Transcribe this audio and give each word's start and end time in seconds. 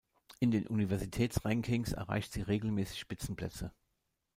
In 0.39 0.49
den 0.49 0.65
Universitäts-Rankings 0.65 1.91
erreicht 1.91 2.33
sie 2.33 2.41
regelmäßig 2.41 2.99
Spitzenplätze. 2.99 3.71